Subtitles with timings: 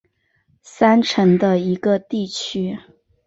[0.63, 2.75] 三城的一个地区。